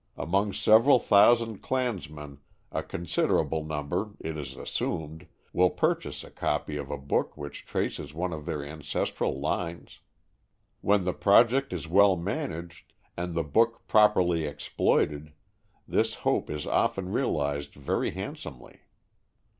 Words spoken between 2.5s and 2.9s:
a